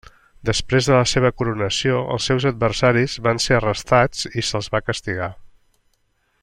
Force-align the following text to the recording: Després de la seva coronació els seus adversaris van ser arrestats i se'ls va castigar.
Després 0.49 0.87
de 0.91 0.95
la 0.99 1.03
seva 1.11 1.31
coronació 1.41 1.99
els 2.15 2.29
seus 2.31 2.47
adversaris 2.51 3.19
van 3.29 3.43
ser 3.47 3.55
arrestats 3.59 4.29
i 4.43 4.49
se'ls 4.51 4.75
va 4.77 4.83
castigar. 4.89 5.33